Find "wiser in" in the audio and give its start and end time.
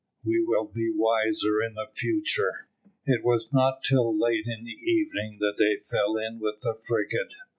0.91-1.75